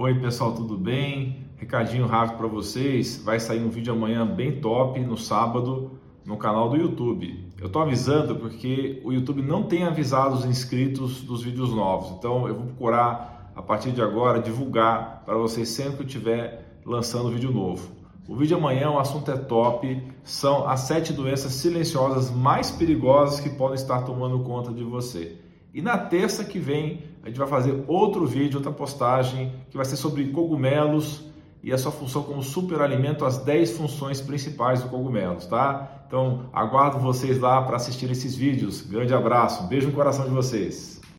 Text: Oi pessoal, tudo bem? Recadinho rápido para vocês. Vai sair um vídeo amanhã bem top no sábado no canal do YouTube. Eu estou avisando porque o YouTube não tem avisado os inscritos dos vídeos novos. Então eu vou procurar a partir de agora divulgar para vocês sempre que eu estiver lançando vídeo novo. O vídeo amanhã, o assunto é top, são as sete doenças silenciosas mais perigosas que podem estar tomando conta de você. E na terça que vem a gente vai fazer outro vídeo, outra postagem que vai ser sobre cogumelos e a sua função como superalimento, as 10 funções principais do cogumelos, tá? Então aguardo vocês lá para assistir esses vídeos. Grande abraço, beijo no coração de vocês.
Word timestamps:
Oi 0.00 0.14
pessoal, 0.14 0.52
tudo 0.52 0.78
bem? 0.78 1.44
Recadinho 1.56 2.06
rápido 2.06 2.38
para 2.38 2.46
vocês. 2.46 3.20
Vai 3.24 3.40
sair 3.40 3.60
um 3.64 3.68
vídeo 3.68 3.92
amanhã 3.92 4.24
bem 4.24 4.60
top 4.60 5.00
no 5.00 5.16
sábado 5.16 5.98
no 6.24 6.36
canal 6.36 6.68
do 6.68 6.76
YouTube. 6.76 7.52
Eu 7.60 7.66
estou 7.66 7.82
avisando 7.82 8.36
porque 8.36 9.02
o 9.04 9.12
YouTube 9.12 9.42
não 9.42 9.64
tem 9.64 9.82
avisado 9.82 10.36
os 10.36 10.44
inscritos 10.44 11.22
dos 11.22 11.42
vídeos 11.42 11.74
novos. 11.74 12.12
Então 12.12 12.46
eu 12.46 12.54
vou 12.54 12.66
procurar 12.66 13.50
a 13.56 13.60
partir 13.60 13.90
de 13.90 14.00
agora 14.00 14.40
divulgar 14.40 15.24
para 15.26 15.36
vocês 15.36 15.68
sempre 15.68 15.96
que 15.96 16.02
eu 16.02 16.06
estiver 16.06 16.80
lançando 16.86 17.32
vídeo 17.32 17.50
novo. 17.50 17.90
O 18.28 18.36
vídeo 18.36 18.56
amanhã, 18.56 18.92
o 18.92 19.00
assunto 19.00 19.32
é 19.32 19.36
top, 19.36 20.00
são 20.22 20.68
as 20.68 20.82
sete 20.82 21.12
doenças 21.12 21.54
silenciosas 21.54 22.30
mais 22.30 22.70
perigosas 22.70 23.40
que 23.40 23.50
podem 23.50 23.74
estar 23.74 24.02
tomando 24.02 24.38
conta 24.44 24.72
de 24.72 24.84
você. 24.84 25.47
E 25.72 25.82
na 25.82 25.98
terça 25.98 26.44
que 26.44 26.58
vem 26.58 27.04
a 27.22 27.28
gente 27.28 27.38
vai 27.38 27.48
fazer 27.48 27.84
outro 27.86 28.26
vídeo, 28.26 28.56
outra 28.56 28.72
postagem 28.72 29.52
que 29.70 29.76
vai 29.76 29.84
ser 29.84 29.96
sobre 29.96 30.26
cogumelos 30.28 31.26
e 31.62 31.72
a 31.72 31.78
sua 31.78 31.92
função 31.92 32.22
como 32.22 32.42
superalimento, 32.42 33.24
as 33.24 33.38
10 33.38 33.72
funções 33.72 34.20
principais 34.20 34.82
do 34.82 34.88
cogumelos, 34.88 35.46
tá? 35.46 36.04
Então 36.06 36.48
aguardo 36.52 36.98
vocês 36.98 37.38
lá 37.38 37.60
para 37.62 37.76
assistir 37.76 38.10
esses 38.10 38.34
vídeos. 38.34 38.82
Grande 38.82 39.12
abraço, 39.12 39.66
beijo 39.66 39.88
no 39.88 39.92
coração 39.92 40.24
de 40.24 40.30
vocês. 40.30 40.98